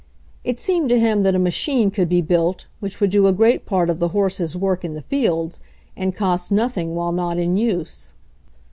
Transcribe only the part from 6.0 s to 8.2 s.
cost nothing while not in use.